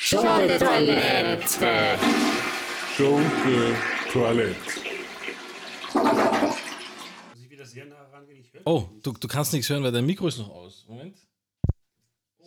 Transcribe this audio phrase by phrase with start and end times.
[0.00, 1.98] Schunke Toilette.
[2.96, 3.74] Schunke
[4.12, 4.56] Toilette.
[5.92, 8.38] Muss ich wieder sehr nah rangehen?
[8.38, 10.84] Ich höre Oh, du, du kannst nichts hören, weil dein Mikro ist noch aus.
[10.88, 11.16] Moment.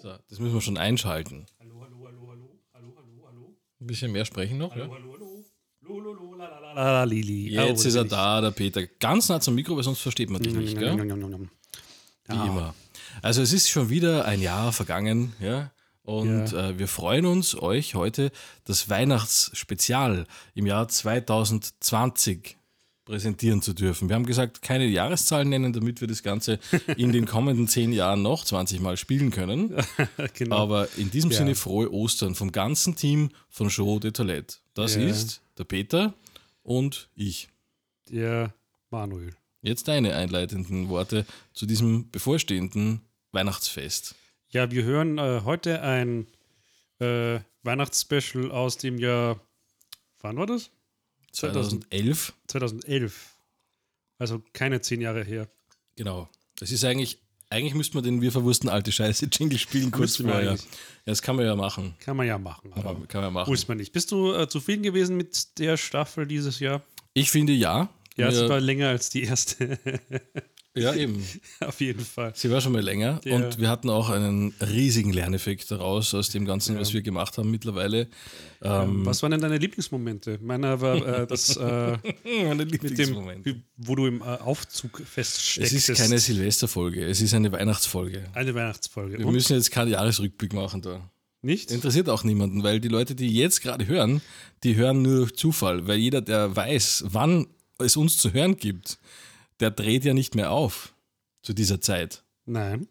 [0.02, 1.46] So, das müssen wir schon einschalten.
[1.60, 3.58] Hallo, hallo, hallo, hallo, hallo, hallo, hallo.
[3.82, 4.84] Ein bisschen mehr sprechen noch, ja?
[4.84, 5.46] Hallo, hallo, hallo.
[5.82, 7.50] Lo, lo, lo, la, la, la, la, la, Lili.
[7.54, 8.88] Jetzt Oh, ist er da, der Peter.
[8.88, 10.98] Ganz nah zum Mikro, weil sonst versteht man dich ich- nicht, gell?
[10.98, 12.74] Wie immer.
[13.22, 15.70] Also es ist schon wieder ein Jahr vergangen, ja.
[16.04, 18.32] Und äh, wir freuen uns, euch heute
[18.66, 22.58] das Weihnachtsspezial im Jahr 2020
[23.06, 24.10] präsentieren zu dürfen.
[24.10, 26.60] Wir haben gesagt, keine Jahreszahlen nennen, damit wir das Ganze
[26.98, 29.76] in den kommenden zehn Jahren noch 20 Mal spielen können.
[30.36, 30.58] Genau.
[30.58, 31.38] Aber in diesem Ja.
[31.38, 34.58] Sinne frohe Ostern vom ganzen Team von Show de Toilette.
[34.74, 35.02] Das Ja.
[35.02, 36.14] ist der Peter
[36.64, 37.50] und ich.
[38.10, 38.54] Der
[38.90, 39.36] Manuel.
[39.62, 44.16] Jetzt deine einleitenden Worte zu diesem bevorstehenden Weihnachtsfest.
[44.52, 46.28] Ja, wir hören äh, heute ein
[47.00, 49.40] äh, Weihnachtsspecial aus dem Jahr,
[50.20, 50.72] wann war das?
[51.32, 52.34] 2011.
[52.48, 53.38] 2011.
[54.18, 55.48] Also keine zehn Jahre her.
[55.96, 56.28] Genau.
[56.60, 60.44] Das ist eigentlich, eigentlich müsste man den Wir verwursten alte Scheiße Jingle spielen kurz vorher.
[60.44, 60.58] Ja,
[61.06, 61.96] das kann man ja machen.
[62.00, 62.74] Kann man ja machen.
[62.74, 63.50] Aber Kann, kann man machen.
[63.50, 63.94] muss man nicht.
[63.94, 66.84] Bist du äh, zufrieden gewesen mit der Staffel dieses Jahr?
[67.14, 67.90] Ich finde ja.
[68.18, 69.80] Ja, es war länger als die erste.
[70.76, 71.24] ja, eben.
[71.60, 72.32] Auf jeden Fall.
[72.36, 73.36] Sie war schon mal länger Ja.
[73.36, 77.52] und wir hatten auch einen riesigen Lerneffekt daraus aus dem Ganzen, was wir gemacht haben
[77.52, 78.08] mittlerweile.
[78.62, 80.40] Ähm, Was waren denn deine Lieblingsmomente?
[80.42, 81.98] Meiner war äh, das äh,
[82.46, 83.50] meine mit dem, Lieblingsmomente.
[83.50, 85.90] wie- wo du im äh, Aufzug Es feststeckst.
[85.90, 88.26] ist keine Silvesterfolge, es ist eine Weihnachtsfolge.
[88.34, 89.18] eine Weihnachtsfolge.
[89.20, 89.34] Wir Und?
[89.34, 91.10] müssen jetzt keinen Jahresrückblick machen da.
[91.44, 91.72] Nicht?
[91.72, 94.22] Interessiert auch niemanden, weil die Leute, die jetzt gerade hören,
[94.64, 97.48] die hören nur durch Zufall, weil jeder, der weiß, wann
[97.80, 99.00] es uns zu hören gibt,
[99.62, 100.94] der dreht ja nicht mehr auf
[101.42, 102.24] zu dieser Zeit.
[102.46, 102.88] Nein.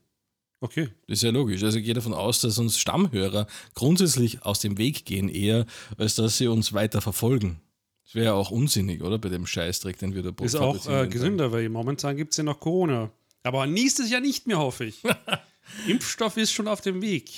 [0.61, 0.89] Okay.
[1.07, 1.63] Das ist ja logisch.
[1.63, 6.17] Also ich gehe davon aus, dass uns Stammhörer grundsätzlich aus dem Weg gehen eher, als
[6.17, 7.61] dass sie uns weiter verfolgen.
[8.05, 9.19] Das wäre ja auch unsinnig, oder?
[9.19, 12.45] Bei dem Scheißdreck, den wir da Ist auch äh, gesünder, weil momentan gibt es ja
[12.45, 13.11] noch Corona.
[13.43, 15.03] Aber nächstes Jahr nicht mehr, hoffe ich.
[15.87, 17.31] Impfstoff ist schon auf dem Weg.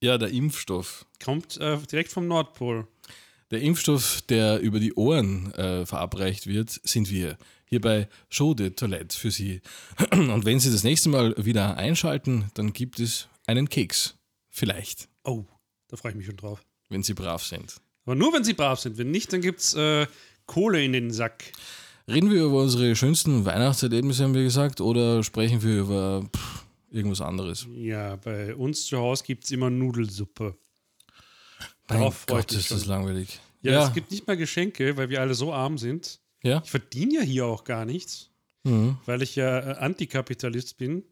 [0.00, 1.06] Ja, der Impfstoff.
[1.24, 2.86] Kommt äh, direkt vom Nordpol.
[3.50, 7.38] Der Impfstoff, der über die Ohren äh, verabreicht wird, sind wir.
[7.68, 9.60] Hier bei Show de Toilette für Sie.
[10.12, 14.14] Und wenn Sie das nächste Mal wieder einschalten, dann gibt es einen Keks.
[14.48, 15.44] Vielleicht, Oh,
[15.88, 16.64] da freue ich mich schon drauf.
[16.88, 17.76] wenn Sie brav sind.
[18.06, 18.96] Aber nur, wenn sie brav sind.
[18.96, 20.06] Wenn nicht, dann gibt es äh,
[20.46, 21.44] Kohle in den Sack.
[22.08, 27.20] Reden wir über unsere schönsten Weihnachtserlebnisse, haben wir gesagt, oder sprechen wir über pff, irgendwas
[27.20, 27.66] anderes?
[27.74, 30.56] Ja, bei uns zu Hause gibt es immer Nudelsuppe.
[31.88, 33.38] Mein Darauf Gott, ist das langweilig.
[33.60, 36.18] Ja, ja, es gibt nicht mal Geschenke, weil wir alle so arm sind.
[36.42, 36.60] Ja.
[36.64, 38.30] Ich verdiene ja hier auch gar nichts,
[38.64, 38.98] Mhm.
[39.06, 41.04] weil ich ja äh, Antikapitalist bin.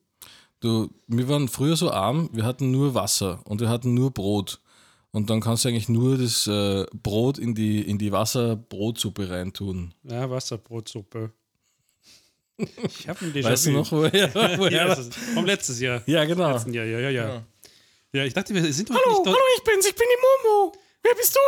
[0.61, 4.61] Du, wir waren früher so arm, wir hatten nur Wasser und wir hatten nur Brot.
[5.13, 9.95] Und dann kannst du eigentlich nur das äh, Brot in die, in die Wasserbrotsuppe reintun.
[10.03, 11.33] Ja, Wasserbrotsuppe.
[12.59, 13.45] Ich habe ein Déjà-vu.
[13.51, 14.35] Weißt du noch, woher?
[14.59, 16.03] woher Ja, das- vom letztes Jahr.
[16.07, 16.53] ja genau.
[16.53, 17.45] Letzten Jahr, ja, ja, ja.
[18.13, 19.27] Ja, ich dachte, wir sind doch Hallo, nicht.
[19.27, 20.73] hallo, ich bin's, ich bin die Momo.
[21.03, 21.41] Wer bist du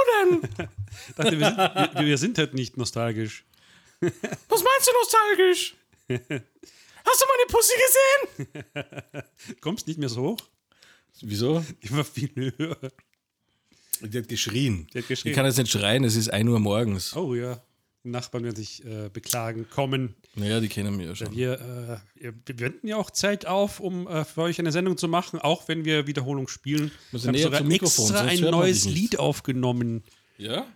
[0.59, 0.69] denn?
[1.17, 1.57] dachte, wir, sind,
[1.99, 3.45] wir, wir sind halt nicht nostalgisch.
[4.01, 5.77] Was meinst du nostalgisch?
[6.09, 9.25] Hast du meine Pussy gesehen?
[9.61, 10.39] Kommst nicht mehr so hoch?
[11.21, 11.65] Wieso?
[11.81, 12.77] Immer viel höher.
[14.01, 14.87] Die hat geschrien.
[14.93, 15.31] Die hat geschrien.
[15.33, 17.17] Ich kann jetzt nicht schreien, es ist 1 Uhr morgens.
[17.17, 17.61] Oh ja.
[18.05, 20.15] Die Nachbarn werden sich äh, beklagen, kommen.
[20.37, 21.35] Naja, die kennen mich ja schon.
[21.35, 25.09] Wir, äh, wir wenden ja auch Zeit auf, um äh, für euch eine Sendung zu
[25.09, 26.93] machen, auch wenn wir Wiederholung spielen.
[27.11, 28.85] Wir haben näher sogar zum Mikrofon, extra ein neues.
[28.85, 30.05] Lied aufgenommen.
[30.37, 30.67] Ja?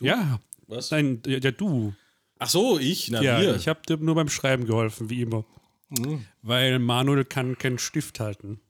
[0.00, 0.40] Ja.
[0.68, 0.92] Was?
[0.92, 1.94] Nein, ja, ja, du.
[2.38, 3.10] Ach so, ich?
[3.10, 3.56] Na, Ja, wir.
[3.56, 5.44] ich habe dir nur beim Schreiben geholfen, wie immer.
[5.90, 6.24] Mhm.
[6.42, 8.60] Weil Manuel kann keinen Stift halten.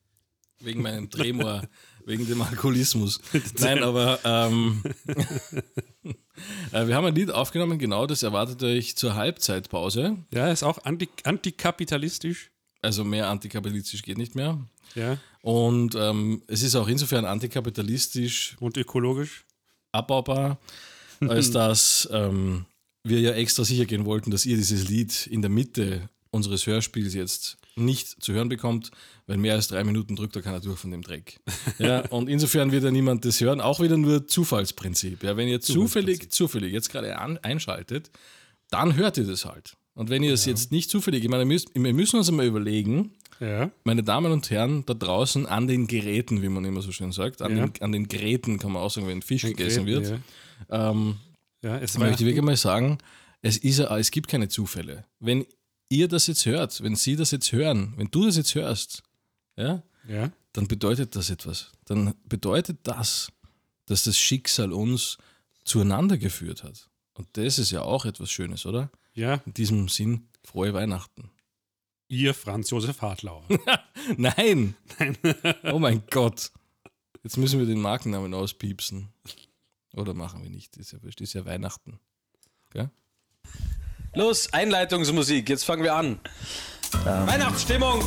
[0.60, 1.62] Wegen meinem Tremor,
[2.04, 3.20] wegen dem Alkoholismus.
[3.58, 4.82] Nein, aber ähm,
[6.72, 10.16] äh, wir haben ein Lied aufgenommen, genau, das erwartet euch zur Halbzeitpause.
[10.32, 12.50] Ja, ist auch anti antikapitalistisch.
[12.82, 14.58] Also mehr antikapitalistisch geht nicht mehr.
[14.94, 15.18] Ja.
[15.42, 19.44] Und ähm, es ist auch insofern antikapitalistisch Und ökologisch.
[19.92, 20.58] abbaubar,
[21.20, 22.66] als dass ähm,
[23.04, 27.14] wir ja extra sicher gehen wollten, dass ihr dieses Lied in der Mitte unseres Hörspiels
[27.14, 28.90] jetzt nicht zu hören bekommt,
[29.26, 31.38] weil mehr als drei Minuten drückt da keiner durch von dem Dreck.
[31.78, 35.22] Ja, und insofern wird ja niemand das hören, auch wieder nur Zufallsprinzip.
[35.22, 38.10] Ja, wenn ihr zufällig, zufällig jetzt gerade an, einschaltet,
[38.70, 39.74] dann hört ihr das halt.
[39.94, 42.46] Und wenn ihr es jetzt nicht zufällig, ich meine, wir müssen, wir müssen uns einmal
[42.46, 43.70] überlegen, Ja.
[43.84, 47.42] meine Damen und Herren da draußen an den Geräten, wie man immer so schön sagt,
[47.42, 47.66] an, Ja.
[47.68, 50.14] den, an den Geräten kann man auch sagen, wenn Fisch gegessen wird,
[50.68, 51.16] Ja, ähm,
[51.62, 52.98] ja ich möchte wirklich mal sagen,
[53.42, 55.04] es, ist, es gibt keine Zufälle.
[55.20, 55.46] Wenn
[55.88, 59.02] ihr das jetzt hört, wenn Sie das jetzt hören, wenn du das jetzt hörst,
[59.56, 60.30] ja, ja.
[60.52, 61.72] dann bedeutet das etwas.
[61.84, 63.32] Dann bedeutet das,
[63.86, 65.18] dass das Schicksal uns
[65.64, 66.88] zueinander geführt hat.
[67.14, 68.90] Und das ist ja auch etwas Schönes, oder?
[69.14, 71.30] Ja, In diesem Sinn, frohe Weihnachten.
[72.08, 73.44] ihr Franz Josef Hartlauer.
[74.16, 74.76] Nein!
[75.64, 76.52] oh mein Gott.
[77.24, 79.08] Jetzt müssen wir den Markennamen auspiepsen.
[79.98, 80.76] Oder machen wir nicht.
[80.76, 81.98] Ist ja, wurscht, ist ja Weihnachten.
[82.70, 82.90] Gell?
[84.14, 86.20] Los, Einleitungsmusik, jetzt fangen wir an.
[87.04, 88.02] Weihnachtsstimmung!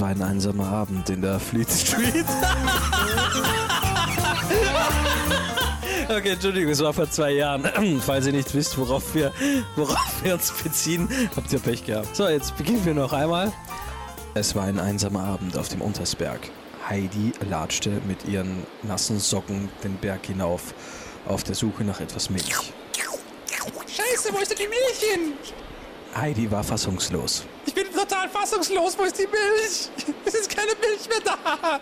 [0.00, 2.24] War ein einsamer Abend in der Fleet Street.
[6.08, 8.00] Okay, Entschuldigung, es war vor zwei Jahren.
[8.04, 9.32] Falls ihr nicht wisst, worauf wir,
[9.76, 12.16] worauf wir uns beziehen, habt ihr Pech gehabt.
[12.16, 13.52] So, jetzt beginnen wir noch einmal.
[14.34, 16.40] Es war ein einsamer Abend auf dem Untersberg.
[16.88, 20.74] Heidi latschte mit ihren nassen Socken den Berg hinauf,
[21.28, 22.72] auf der Suche nach etwas Milch.
[23.86, 25.34] Scheiße, wo ist denn die Milch hin?
[26.16, 27.44] Heidi war fassungslos.
[27.66, 28.98] Ich bin total fassungslos.
[28.98, 29.88] Wo ist die Milch?
[30.24, 31.80] Es ist keine Milch mehr da.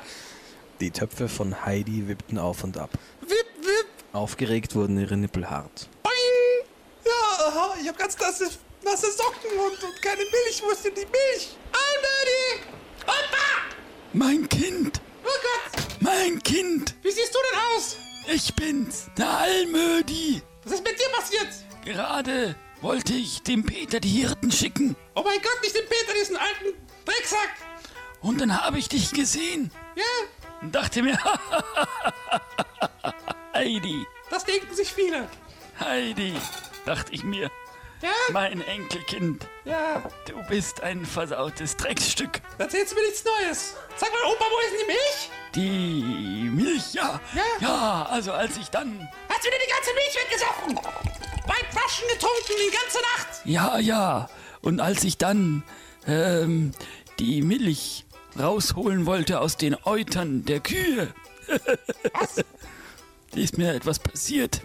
[0.81, 2.91] Die Töpfe von Heidi wippten auf und ab.
[3.23, 5.89] Wip, wip, Aufgeregt wurden ihre Nippel hart.
[6.03, 6.67] boing.
[7.05, 8.49] Ja, aha, ich habe ganz nasse,
[8.85, 10.63] nasse Socken und, und keine Milch.
[10.65, 11.57] Wo ist denn die Milch?
[11.73, 12.69] Almödi!
[13.05, 13.77] Opa!
[14.13, 15.83] Mein Kind, Oh Gott!
[16.01, 17.97] mein Kind, Wie siehst du denn aus?
[18.33, 20.43] ich bin's, der Almödi.
[20.65, 21.49] Was ist mit dir passiert?
[21.85, 26.37] Gerade wollte ich dem Peter die Hirten schicken Oh mein Gott, nicht den Peter, diesen
[26.37, 27.51] alten Drecksack!
[28.21, 30.03] und dann habe ich dich gesehen Ja,
[30.63, 31.19] und dachte mir,
[33.55, 35.29] Heidi, das denken sich viele.
[35.81, 36.35] Heidi,
[36.85, 37.51] dachte ich mir,
[38.01, 42.41] Ja, mein Enkelkind, ja, du bist ein versautes Drecksstück.
[42.59, 43.75] erzählst du mir nichts Neues.
[43.97, 45.31] Sag mal, Opa, wo ist denn die Milch?
[45.55, 47.43] Die Milch, ja, Ja.
[47.61, 50.79] ja, also als ich dann, Hast du dir die ganze Milch weggesoffen?
[51.69, 53.29] Weit waschen getrunken die ganze Nacht?
[53.45, 54.29] ja, ja,
[54.61, 55.63] und als ich dann
[56.07, 56.73] ähm,
[57.19, 58.05] die Milch
[58.39, 61.13] rausholen wollte aus den Eutern der Kühe,
[62.13, 62.45] Was?
[63.35, 64.63] ist mir etwas passiert,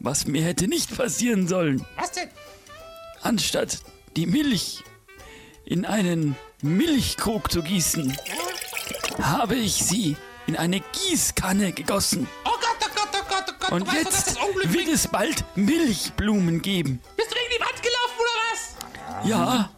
[0.00, 1.84] was mir hätte nicht passieren sollen.
[1.96, 2.28] Was denn?
[3.22, 3.78] Anstatt
[4.16, 4.82] die Milch
[5.64, 8.16] in einen Milchkrug zu gießen,
[9.20, 12.26] habe ich sie in eine Gießkanne gegossen.
[12.44, 12.57] Oh
[13.68, 13.72] Gott.
[13.72, 17.00] Und du weißt jetzt das Unglück wird es bald Milchblumen geben.
[17.16, 19.28] Bist du gegen die Wand gelaufen oder was?
[19.28, 19.70] Ja,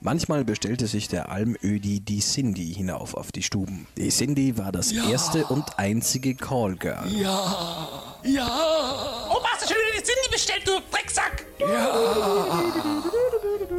[0.00, 3.86] Manchmal bestellte sich der Almödi die Cindy hinauf auf die Stuben.
[3.96, 5.08] Die Cindy war das Ja.
[5.10, 7.06] erste und einzige Callgirl.
[7.08, 7.88] ja,
[8.24, 11.44] ja, Opa, hast du schon wieder die Cindy bestellt, du Drecksack?
[11.58, 12.62] ja.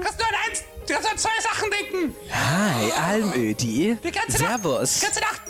[0.03, 2.15] Kannst du an eins, du kannst an zwei Sachen denken.
[2.31, 3.98] Hi, Almödi.
[4.03, 4.71] Die ganze Servus.
[4.80, 5.40] Nacht, die ganze Nacht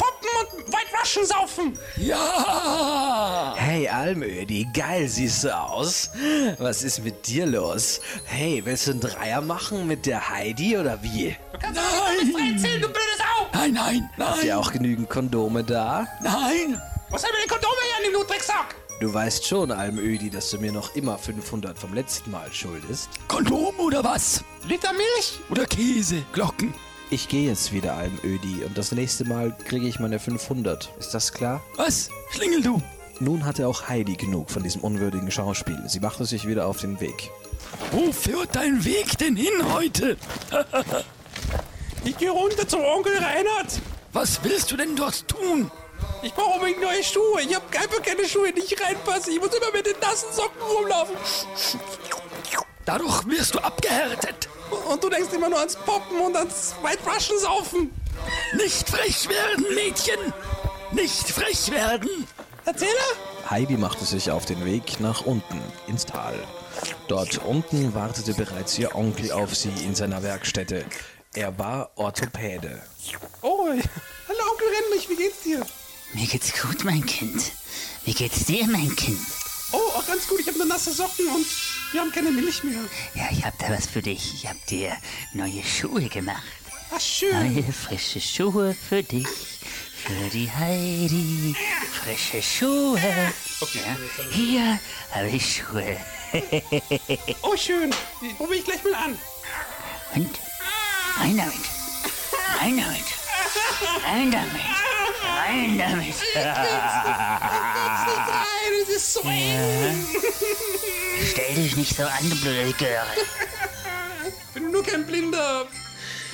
[1.01, 1.77] Russian saufen.
[1.98, 3.53] Ja!
[3.57, 6.12] Hey, Almödi, geil siehst du aus.
[6.59, 8.01] Was ist mit dir los?
[8.25, 11.36] Hey, willst du einen Dreier machen mit der Heidi oder wie?
[11.53, 11.80] Du kannst
[12.21, 13.48] nicht frei erzählen, du blöde Sau.
[13.53, 16.07] Nein, nein, Habt ihr nein, auch genügend Kondome da?
[16.21, 16.80] nein!
[17.09, 18.75] Wo soll mir den Kondome hernehmen, du Drecksack?
[19.01, 23.09] Du weißt schon, Almödi, dass du mir noch immer 500 vom letzten Mal schuldest.
[23.27, 24.43] Kondom oder was?
[24.63, 25.39] Liter Milch?
[25.50, 26.74] Oder Käse, Glocken?
[27.13, 30.94] Ich gehe jetzt wieder, Almödi, und das nächste Mal kriege ich meine 500.
[30.98, 31.62] Ist das klar?
[31.75, 32.08] Was?
[32.32, 32.82] Schlingel du?
[33.20, 35.77] Nun hatte auch Heidi genug von diesem unwürdigen Schauspiel.
[35.88, 37.30] Sie machte sich wieder auf den Weg.
[37.91, 40.15] Wo führt dein Weg denn hin heute?
[42.06, 43.82] Ich gehe runter zum Onkel Reinhard.
[44.13, 45.70] Was willst du denn dort tun?
[46.24, 47.41] Ich brauche unbedingt neue Schuhe.
[47.41, 49.32] Ich habe einfach keine Schuhe, die ich reinpasse.
[49.32, 51.15] Ich muss immer mit den nassen Socken rumlaufen.
[52.86, 54.48] Dadurch wirst du abgehärtet.
[54.72, 57.92] Und du denkst immer nur ans Poppen und ans White Russian saufen.
[58.56, 60.34] Nicht frech werden, Mädchen!
[60.92, 62.28] Nicht frech werden!
[62.66, 62.92] Erzähler?
[63.50, 66.36] Heidi machte sich auf den Weg nach unten, ins Tal.
[67.08, 70.86] Dort unten wartete bereits ihr Onkel auf sie in seiner Werkstätte.
[71.34, 72.82] Er war Orthopäde.
[73.42, 75.66] Oh, hallo Onkel Rennmich, wie geht's dir?
[76.13, 77.42] Mir geht's gut, mein Kind.
[78.06, 79.20] Wie geht's dir, mein Kind?
[79.72, 80.40] Oh, auch ganz gut.
[80.40, 81.46] Ich habe nur nasse Socken und
[81.91, 82.79] wir haben keine Milch mehr.
[83.15, 84.33] Ja, ich hab da was für dich.
[84.33, 84.95] Ich hab dir
[85.33, 86.43] neue Schuhe gemacht.
[86.93, 87.53] Ach, schön.
[87.53, 89.27] Neue frische Schuhe für dich.
[90.05, 91.55] Für die Heidi.
[91.91, 93.00] Frische Schuhe.
[93.00, 93.98] Ja,
[94.31, 94.79] hier
[95.12, 95.98] habe ich Schuhe.
[97.41, 97.93] Oh, schön.
[98.21, 99.17] Die probiere ich gleich mal an.
[100.15, 100.39] Und
[101.17, 101.53] rein damit.
[102.60, 104.05] Rein damit.
[104.05, 104.80] Rein damit.
[105.41, 106.15] Rein damit.
[106.36, 107.43] Nein,
[108.83, 110.05] es ist so eng.
[111.31, 113.07] Stell dich nicht so an, du blöde Göre.
[114.53, 115.65] Wenn du nur kein blinder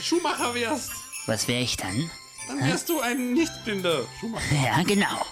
[0.02, 0.92] Schuhmacher wärst,
[1.26, 2.10] Was wäre ich dann?
[2.48, 4.56] dann wärst du ein nicht blinder Schuhmacher.
[4.56, 5.26] Ja, genau.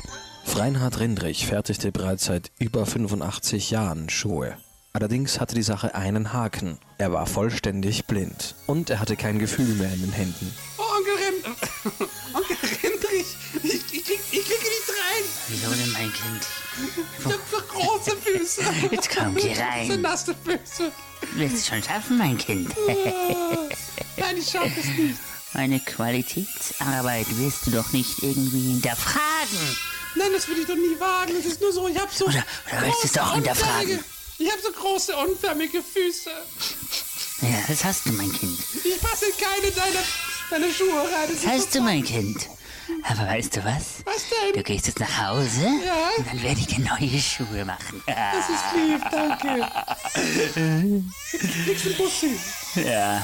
[0.56, 4.58] Reinhard Rindrich fertigte bereits seit über 85 Jahren Schuhe.
[4.94, 6.78] Allerdings hatte die Sache einen Haken.
[6.98, 8.56] Er war vollständig blind.
[8.68, 10.56] Und er hatte kein Gefühl mehr in den Händen.
[10.78, 11.46] Oh, Onkel Rend...
[15.48, 16.48] Wieso denn, mein Kind?
[17.20, 18.62] Ich hab so große Füße.
[18.92, 20.02] Jetzt kommt hier So rein.
[20.02, 20.92] nasse Füße.
[21.22, 22.74] Du wirst es schon schaffen, mein Kind.
[24.18, 25.20] Nein, ich schaff es nicht.
[25.54, 29.78] Meine Qualitätsarbeit wirst du doch nicht irgendwie hinterfragen.
[30.16, 31.34] Nein, das will ich doch nie wagen.
[31.40, 34.04] Es ist nur so, ich hab so Oder- oder willst du es doch hinterfragen?
[34.38, 36.30] Ich hab so große, unförmige Füße.
[37.42, 38.58] Ja, das hast du, mein Kind.
[38.84, 40.00] Ich passe in keine deiner,
[40.50, 41.30] deiner Schuhe rein.
[41.30, 42.50] Das Das hast du, mein Kind.
[43.04, 44.04] Aber weißt du was?
[44.06, 44.64] Was Du denn?
[44.64, 46.10] gehst jetzt nach Hause Ja.
[46.18, 48.02] und dann werde ich dir neue Schuhe machen.
[48.06, 49.68] Das ist lieb, danke.
[50.16, 52.40] Du einen Bussi?
[52.76, 53.22] Ja,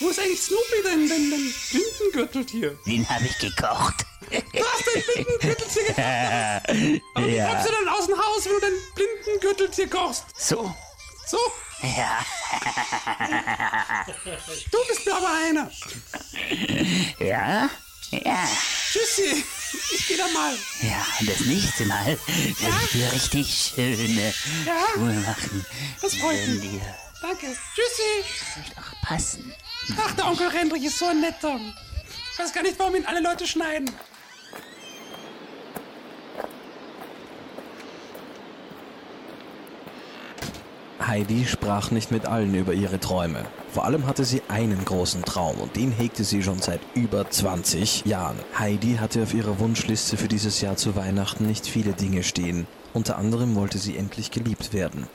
[0.00, 2.78] Wo ist eigentlich Snoopy, dein, dein, dein Blindengürteltier?
[2.86, 4.04] den habe ich gekocht.
[4.30, 7.02] Du hast dein Blindengürteltier gekocht.
[7.14, 7.48] Aber wie Ja.
[7.48, 10.24] kommst du dann aus dem Haus, wenn du dein Blindengürteltier kochst?
[10.38, 10.74] So,
[11.26, 11.38] So,
[11.82, 12.18] ja,
[14.70, 15.70] du bist mir aber einer.
[17.18, 17.68] ja,
[18.10, 18.48] ja.
[18.92, 19.44] Tschüssi,
[19.94, 20.54] ich geh da mal.
[20.82, 24.34] Ja, das nächste Mal werde ich dir richtig schöne
[24.64, 24.86] Ja?
[24.94, 25.66] Schuhe machen.
[26.00, 26.60] Das freut mich.
[26.60, 27.46] dir Danke.
[27.74, 28.70] Tschüssi.
[28.76, 29.52] doch passen.
[29.98, 31.58] Ach, der Onkel Rendrich ist so ein netter.
[32.32, 33.90] Ich weiß gar nicht, warum ihn alle Leute schneiden.
[41.06, 43.44] Heidi sprach nicht mit allen über ihre Träume.
[43.72, 48.04] Vor allem hatte sie einen großen Traum und den hegte sie schon seit über 20
[48.06, 48.36] Jahren.
[48.58, 52.66] Heidi hatte auf ihrer Wunschliste für dieses Jahr zu Weihnachten nicht viele Dinge stehen.
[52.92, 55.06] Unter anderem wollte sie endlich geliebt werden.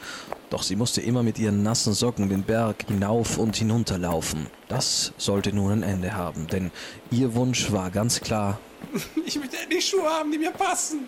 [0.50, 4.48] Doch sie musste immer mit ihren nassen Socken den Berg hinauf und hinunter laufen.
[4.67, 6.71] Das sollte nun ein Ende haben, denn
[7.10, 8.60] ihr Wunsch war ganz klar,
[9.25, 11.07] Ich möchte endlich Schuhe haben, die mir passen.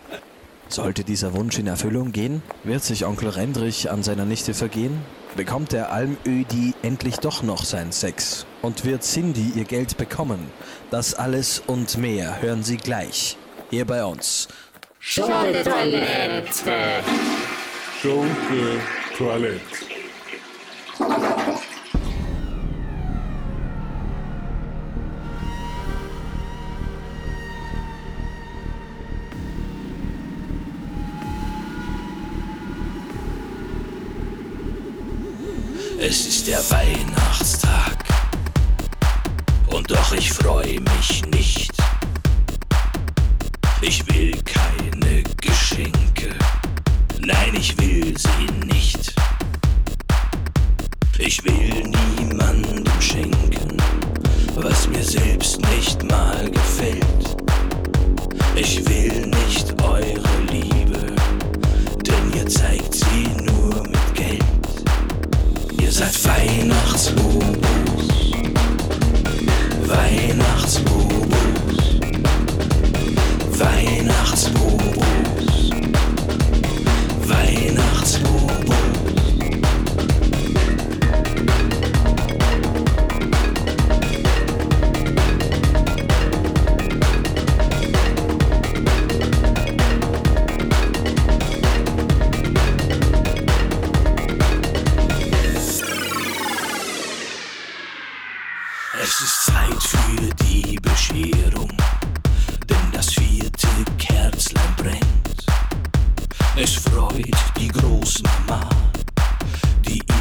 [0.74, 2.42] Sollte dieser Wunsch in Erfüllung gehen?
[2.64, 5.02] Wird sich Onkel Rendrich an seiner Nichte vergehen?
[5.36, 8.46] Bekommt der Almödi endlich doch noch sein Sex?
[8.62, 10.40] Und wird Cindy ihr Geld bekommen?
[10.90, 13.38] Das alles und mehr hören Sie gleich.
[13.70, 14.48] Hier bei uns.
[15.00, 17.04] Schunke-Toilette.
[18.02, 18.80] Schunke
[19.18, 19.93] Toilette.
[58.56, 61.16] Ich will nicht eure Liebe,
[62.06, 64.44] denn ihr zeigt sie nur mit Geld.
[65.82, 68.08] Ihr seid Weihnachtsbubus,
[69.88, 70.93] Weihnachtsbubus,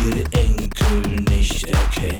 [0.07, 2.19] ihre Enkel nicht erkennt.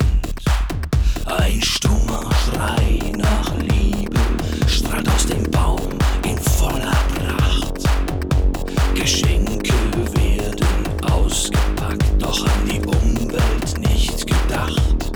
[1.25, 4.19] Ein stummer Schrei nach Liebe
[4.67, 5.89] strahlt aus dem Baum
[6.25, 7.83] in voller Pracht.
[8.93, 9.73] Geschenke
[10.13, 15.11] werden ausgepackt, doch an die Umwelt nicht gedacht.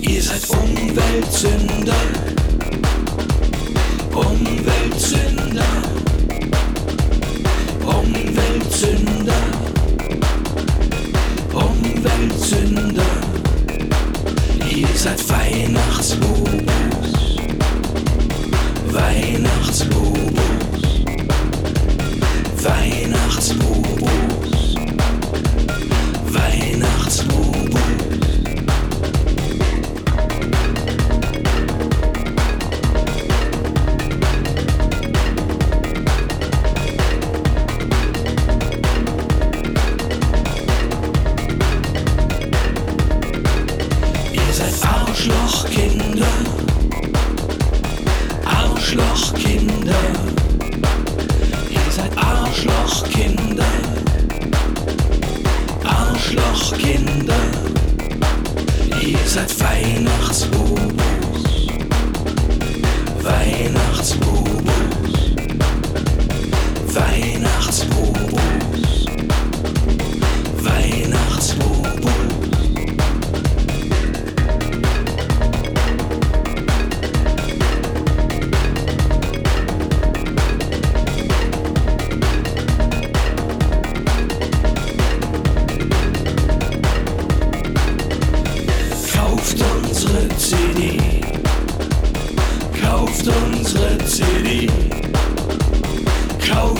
[0.00, 1.94] Ihr seid Umweltsünder,
[12.44, 13.02] Umweltsünder.
[14.68, 17.38] Ihr seid Weihnachtsbubus,
[18.90, 21.04] Weihnachtsbubus,
[22.62, 24.74] Weihnachtsbubus,
[26.32, 27.43] Weihnachtsbubus.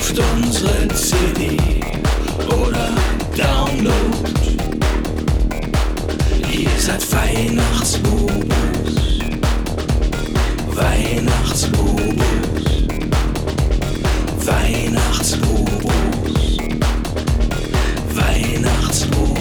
[0.05, 1.57] Kauft unsere CD.
[2.47, 2.91] Oder
[3.35, 3.95] Download.
[6.51, 8.43] Ihr seid Weihnachtsbobos.
[10.75, 12.23] Weihnachtsbobos.
[14.45, 16.57] Weihnachtsbobos.
[18.13, 19.34] Weihnachtsbobos.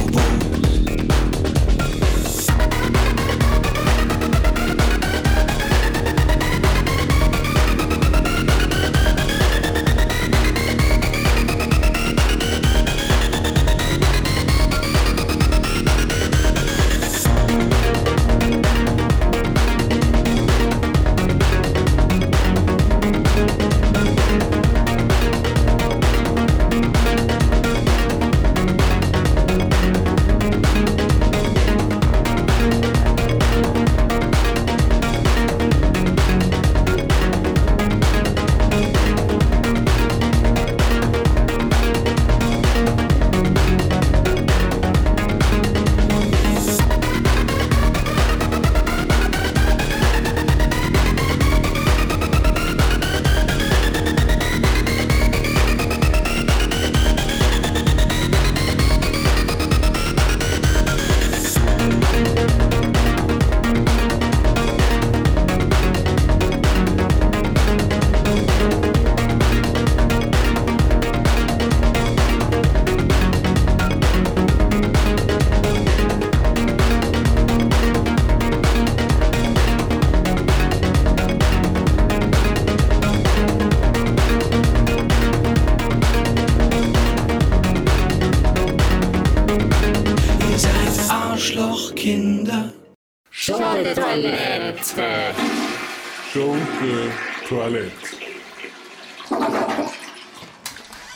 [97.54, 97.92] Toilette.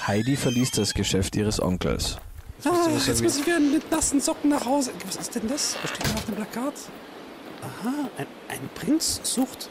[0.07, 2.17] Heidi verließ das Geschäft ihres Onkels.
[2.65, 4.93] Ah, jetzt muss ich wieder mit nassen Socken nach Hause.
[5.07, 5.77] Was ist denn das?
[5.83, 6.75] Was steht da auf dem Plakat?
[7.63, 9.69] Aha, ein, ein Prinz sucht.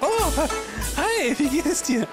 [0.00, 0.32] Oh,
[0.96, 2.08] hi, wie geht es dir?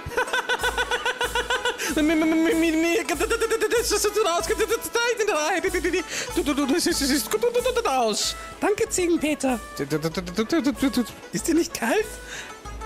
[7.87, 8.35] Aus.
[8.59, 9.59] Danke, Ziegenpeter.
[11.31, 12.05] Ist dir nicht kalt?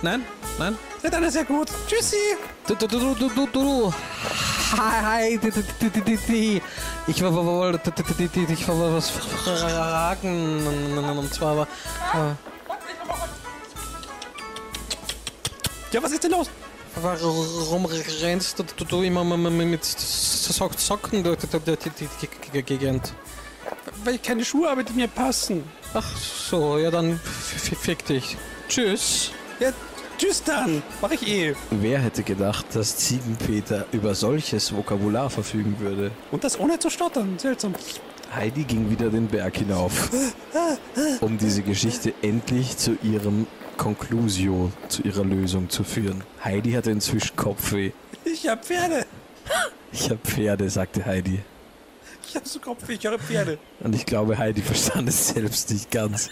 [0.01, 0.23] Nein,
[0.59, 0.77] nein.
[1.03, 1.69] Ja, dann ist ja gut.
[1.87, 2.15] Tschüssi.
[4.77, 5.39] Hi,
[7.07, 7.93] ich wollte
[8.51, 11.67] ich wollte was fragen und zwar war
[12.13, 12.35] äh,
[15.91, 16.49] Ja, was ist denn los?
[17.01, 21.89] Warum rennst du, immer mit mit Sock- Socken durch die, die, die,
[22.21, 23.13] die, die Gegend?
[24.03, 25.63] Weil ich keine Schuhe habe, die mir passen.
[25.93, 28.37] Ach so, ja dann fick dich.
[28.69, 29.31] Tschüss.
[29.59, 29.71] Ja,
[30.17, 30.83] tschüss dann.
[31.01, 31.55] Mach ich eh.
[31.71, 36.11] Wer hätte gedacht, dass Ziegenpeter über solches Vokabular verfügen würde?
[36.31, 37.37] Und das ohne zu stottern.
[37.39, 37.73] Seltsam.
[38.35, 40.09] Heidi ging wieder den Berg hinauf,
[41.21, 46.23] um diese Geschichte endlich zu ihrem Conclusio, zu ihrer Lösung zu führen.
[46.43, 47.91] Heidi hatte inzwischen Kopfweh.
[48.25, 49.05] Ich hab Pferde.
[49.91, 51.39] Ich habe Pferde, sagte Heidi.
[52.27, 53.57] Ich hab so Kopfweh, ich höre Pferde.
[53.79, 56.29] Und ich glaube, Heidi verstand es selbst nicht ganz.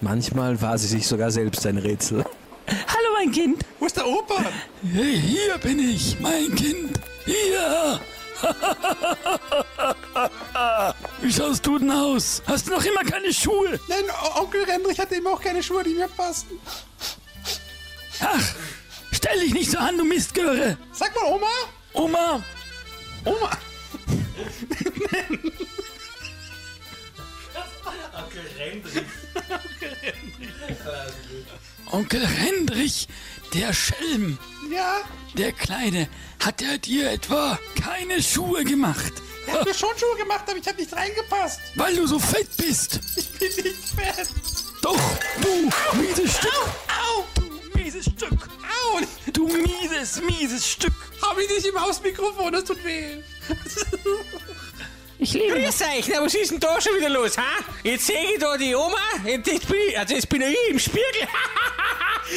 [0.00, 2.24] Manchmal war sie sich sogar selbst ein Rätsel.
[2.66, 3.64] Hallo, mein Kind.
[3.78, 4.44] Wo ist der Opa?
[4.92, 7.00] Hey, hier bin ich, mein Kind.
[7.24, 8.00] Hier.
[11.22, 12.42] Wie schaust du denn aus?
[12.46, 13.78] Hast du noch immer keine Schuhe?
[13.88, 14.04] Nein,
[14.36, 16.58] Onkel Rendrich hatte eben auch keine Schuhe, die mir passen.
[18.20, 18.54] Ach,
[19.12, 20.76] stell dich nicht so an, du Mistgöre.
[20.92, 21.46] Sag mal, Oma.
[21.92, 22.42] Oma,
[23.24, 23.50] Oma.
[31.92, 33.08] Onkel Hendrich,
[33.54, 34.38] der Schelm,
[34.70, 35.00] Ja,
[35.36, 36.08] der Kleine,
[36.44, 39.12] hat er dir etwa keine Schuhe gemacht?
[39.46, 41.60] er hat mir schon Schuhe gemacht, aber ich hab nicht reingepasst.
[41.74, 43.00] Weil du so fett bist.
[43.16, 44.28] Ich bin nicht fett.
[44.82, 44.98] Doch,
[45.40, 46.52] du mieses Stück.
[46.88, 47.24] Au.
[47.34, 48.30] Du mieses Stück.
[48.32, 49.00] Au.
[49.32, 50.92] Du mieses mieses, Stück.
[51.22, 53.16] Hab ich nicht im Hausmikrofon, das tut weh.
[55.18, 55.60] Ich liebe.
[55.60, 57.42] Grüß euch, na was ist denn da schon wieder los, ha?
[57.82, 61.02] Jetzt sehe ich da die Oma, jetzt bin ich, also jetzt bin ich im Spiegel.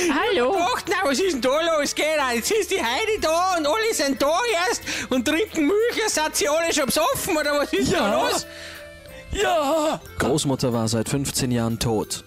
[0.09, 0.55] Hallo.
[0.59, 1.93] Ach, na, was ist denn da los?
[1.93, 6.01] Geh da, jetzt ist die Heidi da und alle sind da erst und trinken Milch,
[6.07, 8.21] sind sie alle schon besoffen oder was ist da Ja.
[8.21, 8.45] los?
[9.31, 12.23] Ja, Großmutter war seit 15 Jahren tot.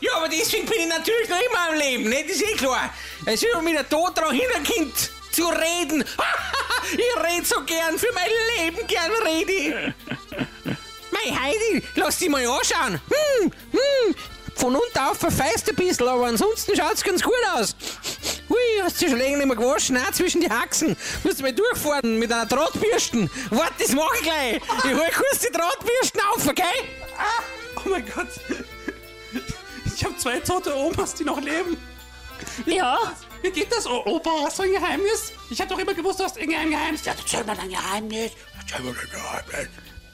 [0.00, 2.24] Ja, aber deswegen bin ich natürlich noch immer am Leben, ne?
[2.26, 2.92] Das ist eh klar.
[3.26, 4.92] Es ist mit der Tod daran Kind
[5.30, 6.04] zu reden.
[6.92, 9.74] ich rede so gern, für mein Leben gern rede ich.
[11.10, 13.00] Mei Heidi, lass dich mal anschauen.
[13.40, 14.14] Hm, hm.
[14.54, 17.74] Von unten auf verfeist ein bisschen, aber ansonsten schaut's ganz gut aus.
[18.48, 20.96] Hui, hast du schon länger nicht mehr gewaschen, auch zwischen die Haxen.
[21.24, 23.30] Musst du mal durchfahren mit einer Drahtbürsten.
[23.50, 24.56] Warte, das mach ich gleich.
[24.56, 26.62] Ich hol kurz die Drahtbürsten auf, okay?
[27.84, 28.28] Oh mein Gott.
[29.94, 31.76] Ich habe zwei tote Omas, die noch leben.
[32.66, 32.98] Ja.
[33.42, 34.30] Wie geht das, O- Opa?
[34.44, 35.32] Hast du ein Geheimnis?
[35.50, 37.04] Ich habe doch immer gewusst, du hast irgendein Geheimnis.
[37.04, 38.32] Ja, erzähl mal dein Geheimnis.
[38.60, 39.68] Erzähl mal dein Geheimnis.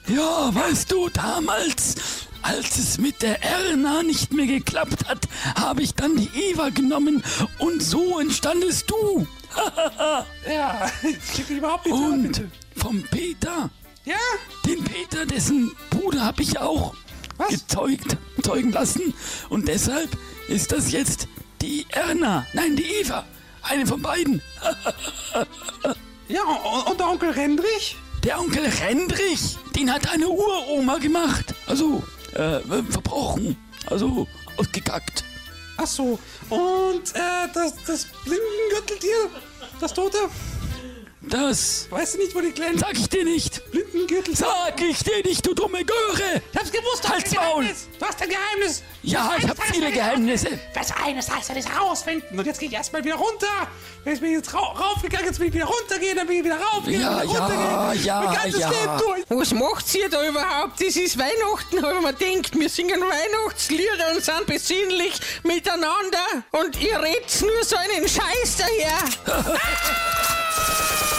[0.07, 1.95] ja, weißt du, damals,
[2.41, 7.23] als es mit der Erna nicht mehr geklappt hat, habe ich dann die Eva genommen
[7.59, 9.27] und so entstandest du.
[10.47, 12.51] Ja, das klingt überhaupt nicht Und bitte.
[12.77, 13.69] vom Peter,
[14.05, 14.15] Ja?
[14.65, 16.93] den Peter, dessen Bruder habe ich auch
[17.37, 17.49] Was?
[17.49, 19.13] gezeugt, zeugen lassen.
[19.49, 20.09] Und deshalb
[20.47, 21.27] ist das jetzt
[21.61, 23.25] die Erna, nein, die Eva.
[23.63, 24.41] Eine von beiden.
[26.27, 27.95] Ja, und, und der Onkel Rendrich?
[28.23, 31.55] Der Onkel Rendrich, den hat eine Uroma gemacht.
[31.65, 33.57] Also, äh, verbrochen.
[33.87, 35.23] Also, ausgekackt.
[35.77, 36.19] Ach so.
[36.49, 39.29] Und äh, das, das Blindengürteltier,
[39.79, 40.17] das Tote,
[41.21, 43.61] Das weißt du nicht, wo die kleinen sag ich dir nicht.
[43.71, 44.35] Blindengürtel?
[44.37, 46.41] Sag ich dir nicht, du dumme Göre.
[46.51, 47.61] Ich hab's gewusst, du Halt's hast ein Maul.
[47.63, 47.87] Geheimnis.
[47.99, 48.83] Du hast ein Geheimnis.
[49.03, 50.59] Ja, ich habe viele Geheimnisse.
[50.73, 52.39] Das eines heißt ja das rausfinden.
[52.39, 53.47] Und jetzt gehe ich erstmal wieder runter.
[54.05, 56.57] Jetzt bin ich jetzt rau raufgegangen, jetzt will ich wieder runtergehen, dann bin ich wieder
[56.57, 58.05] raufgegangen, Ja, wieder ja, runtergehen.
[58.05, 58.69] ja, mein ganzes ja.
[58.69, 59.23] Leben durch.
[59.39, 60.81] Was macht ihr da überhaupt?
[60.81, 66.97] Das ist Weihnachten, aber man denkt, wir singen Weihnachtslieder und sind besinnlich miteinander und ihr
[67.01, 69.57] redet nur so einen Scheiß daher.
[70.61, 71.18] Ah!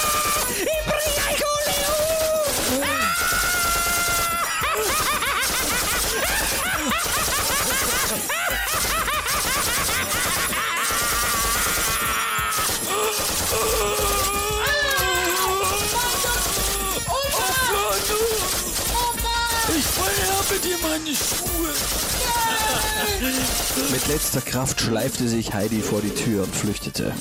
[20.01, 21.75] Vererbe dir meine Schuhe.
[23.93, 27.13] Mit letzter Kraft schleifte sich Heidi vor die Tür und flüchtete.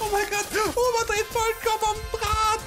[0.00, 2.60] Oh mein Gott, Oma dreht vollkommen am Brat.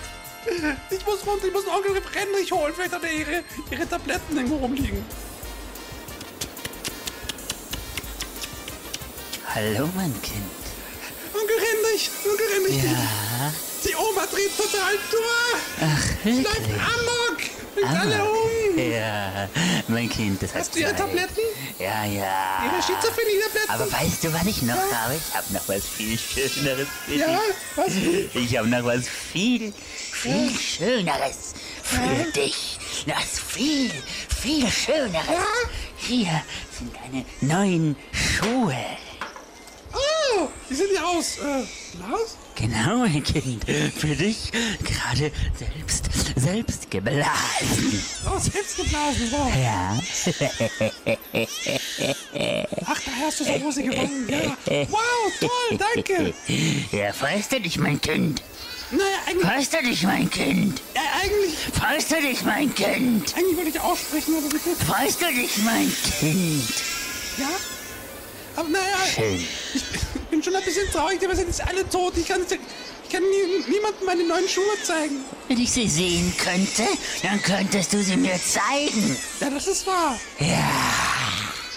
[0.90, 2.74] Ich muss runter, ich muss einen Onkel Rendrich holen.
[2.76, 5.04] Vielleicht hat er ihre, ihre Tabletten irgendwo rumliegen.
[9.54, 10.67] Hallo, mein Kind.
[12.30, 12.84] Onkel Rendrich.
[12.84, 13.54] Ja.
[13.86, 15.62] Die Oma dreht total durch.
[15.82, 16.82] Ach, Läuft wirklich?
[16.82, 17.38] Amok.
[17.76, 18.78] Bringt alle um.
[18.78, 19.48] Ja,
[19.88, 20.96] mein Kind, das hat Hast du ihre.
[20.96, 21.42] Tabletten?
[21.80, 22.64] Ja, ja.
[22.66, 23.70] Ihre Schizophrenie-Tabletten?
[23.70, 25.16] Aber weißt du, was ich noch habe?
[25.16, 27.40] Ich habe noch was viel Schöneres für Ja,
[27.76, 27.94] was?
[27.94, 28.36] dich.
[28.36, 29.74] Ich habe noch was viel,
[30.12, 32.80] viel Schöneres für dich.
[33.06, 33.92] Was viel,
[34.42, 35.24] viel Schöneres.
[35.98, 36.42] Hier
[36.78, 38.76] sind deine neuen Schuhe.
[40.68, 41.64] Oh, die sind ja aus äh,
[41.98, 42.36] Glas?
[42.56, 43.64] Genau, mein Kind.
[43.98, 44.52] Für dich
[44.84, 48.04] gerade selbst, selbst geblasen.
[48.26, 49.32] Oh, selbst geblasen.
[49.32, 49.56] Wow.
[49.56, 49.98] Ja.
[52.86, 54.28] Ach, daher hast du so rosige Wangen.
[54.30, 54.58] Ja.
[54.90, 56.34] Wow, toll, danke.
[56.92, 58.42] Ja, freust du dich, mein Kind?
[58.90, 60.82] Naja, eigentlich, Freust du dich, mein Kind?
[60.94, 63.36] äh, eigentlich, Freust du dich, mein Kind?
[63.36, 64.70] eigentlich wollte ich aussprechen, aber bitte.
[64.86, 66.74] Freust du dich, mein Kind?
[67.38, 67.50] Ja?
[68.58, 69.48] Aber naja, Schön.
[69.76, 69.84] ich
[70.32, 72.18] bin schon ein bisschen traurig, aber sind jetzt alle tot.
[72.18, 75.24] Ich kann, ich kann nie, niemandem meine neuen Schuhe zeigen.
[75.48, 76.88] Wenn ich sie sehen könnte,
[77.22, 79.16] dann könntest du sie mir zeigen.
[79.40, 80.20] Ja, das ist wahr.
[80.40, 80.48] Ja.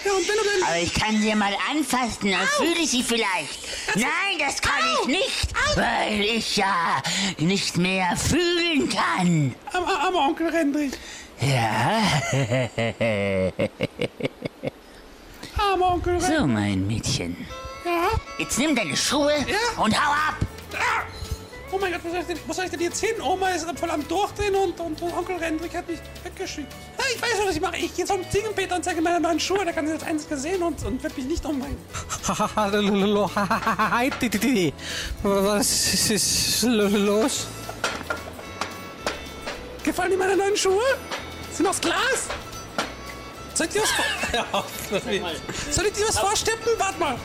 [0.02, 0.68] Ja, und wenn du dann...
[0.68, 3.58] Aber ich kann sie mal anfassen, dann fühle ich sie vielleicht.
[3.94, 7.02] Nein, das kann ich nicht, weil ich ja
[7.36, 9.54] nicht mehr fühlen kann.
[9.70, 10.92] Aber, aber Onkel Rendrich.
[11.42, 12.00] Ja.
[15.70, 16.20] Armer Onkel.
[16.20, 17.36] So, mein Mädchen.
[17.84, 18.08] Ja?
[18.38, 19.82] Jetzt nimm deine Schuhe Ja.
[19.82, 20.36] und hau ab.
[20.74, 21.02] Ah!
[21.72, 23.20] Oh mein Gott, wo soll ich denn, wo soll ich denn jetzt hin?
[23.22, 26.72] Oma ist voll am Durchdrehen und, und, und Onkel Rendrich hat mich weggeschickt.
[26.98, 27.76] Ja, ich weiß schon, was ich mache.
[27.76, 29.64] Ich gehe zum Ziegenpeter und zeige meine neuen Schuhe.
[29.64, 31.78] Der kann sie als einziger sehen und, und wird mich nicht umbringen.
[35.22, 37.46] Was ist los?
[39.84, 40.82] Gefallen dir meine neuen Schuhe?
[41.52, 42.28] Sind aus Glas?
[43.60, 46.72] Soll ich dir was, ja, Soll ich dir was vorsteppen?
[46.78, 47.18] Warte mal.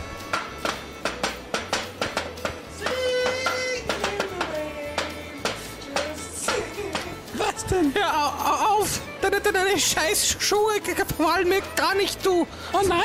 [7.35, 7.93] Was denn?
[7.95, 8.99] Hör auf!
[9.21, 12.45] Deine, deine scheiß Schuhe gefallen mir gar nicht, du!
[12.73, 12.99] Oh nein!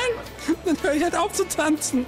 [0.65, 2.05] Dann höre ich halt auf zu tanzen.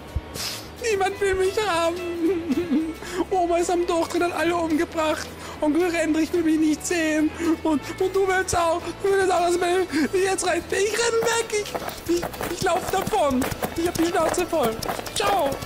[0.82, 1.96] Niemand will mich haben.
[3.30, 5.28] Oma ist am Durchdrehen und alle umgebracht.
[5.64, 7.32] Onkel Rendrich will mich nicht sehen.
[7.64, 8.82] Und, und du willst auch.
[9.02, 10.62] Du willst auch, dass mir jetzt rein.
[10.70, 11.66] Ich renn weg.
[12.10, 13.42] Ich, ich, ich laufe davon.
[13.78, 14.76] Ich hab die Schnauze voll.
[15.16, 15.50] Ciao.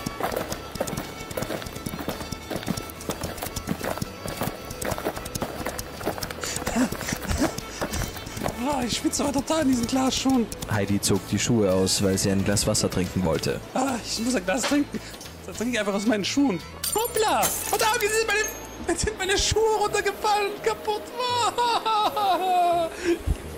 [8.70, 10.46] Ah, ich schwitze aber total in diesen Glasschuhen.
[10.70, 13.62] Heidi zog die Schuhe aus, weil sie ein Glas Wasser trinken wollte.
[13.74, 15.00] Ah, ich muss ein Glas trinken.
[15.46, 16.60] Das trinke ich einfach aus meinen Schuhen.
[16.94, 17.44] Hoppla!
[17.44, 18.42] Verdammt, jetzt sind meine,
[18.88, 21.02] jetzt sind meine Schuhe runtergefallen und kaputt.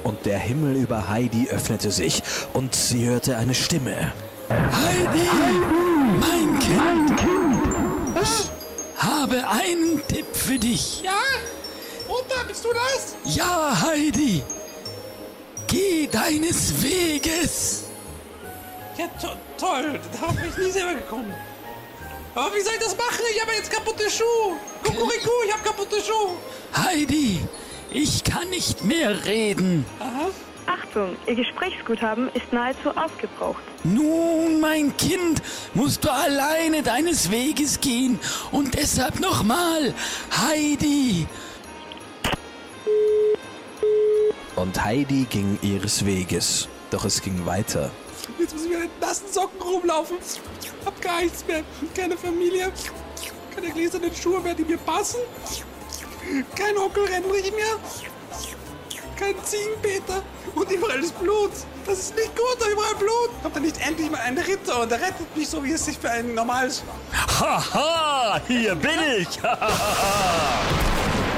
[0.04, 4.14] Und der Himmel über Heidi öffnete sich und sie hörte eine Stimme.
[4.50, 5.30] Heidi,
[6.22, 7.20] mein Kind,
[8.98, 11.02] habe einen Tipp für dich.
[11.02, 11.22] Ja?
[12.08, 13.16] Opa, bist du das?
[13.36, 14.44] Ja, Heidi,
[15.68, 17.84] geh deines Weges.
[18.98, 20.00] Ja, to toll.
[20.20, 21.34] Darauf bin ich nie selber gekommen.
[22.36, 23.24] Aber wie soll ich das machen?
[23.34, 24.58] Ich habe jetzt kaputte Schuhe.
[24.84, 26.36] Kuckuckucku, ich habe kaputte Schuhe.
[26.76, 27.40] Heidi,
[27.92, 29.86] ich kann nicht mehr reden.
[30.00, 30.30] Aha.
[30.68, 33.64] Achtung, Ihr Gesprächsguthaben ist nahezu aufgebraucht.
[33.84, 35.42] Nun, mein Kind,
[35.74, 38.20] musst du alleine deines Weges gehen.
[38.52, 39.96] Und deshalb nochmal,
[40.38, 41.26] Heidi.
[44.56, 46.68] Und Heidi ging ihres Weges.
[46.92, 47.90] Doch es ging weiter.
[48.38, 50.18] Jetzt muss ich wieder in nassen Socken rumlaufen.
[50.86, 51.64] Hab gar nichts mehr.
[51.96, 52.72] Keine Familie.
[53.56, 55.20] Keine gläsernen Schuhe mehr, die mir passen.
[56.56, 57.78] Kein Onkel Rendrich mehr.
[59.16, 60.22] Kein Ziegenpeter.
[60.56, 61.52] Und überall ist Blut.
[61.86, 63.30] Das ist nicht gut, da überall Blut.
[63.42, 65.98] Kommt da nicht endlich mal ein Ritter und der rettet mich so, wie es sich
[65.98, 66.84] für ein normales...
[67.12, 69.28] Haha, hier bin ich.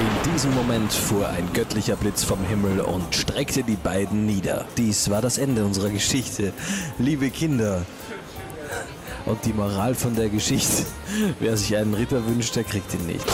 [0.00, 4.66] In diesem Moment fuhr ein göttlicher Blitz vom Himmel und streckte die beiden nieder.
[4.76, 6.52] Dies war das Ende unserer Geschichte.
[6.98, 7.84] Liebe Kinder.
[9.26, 10.84] Und die Moral von der Geschichte,
[11.40, 13.24] wer sich einen Ritter wünscht, der kriegt ihn nicht.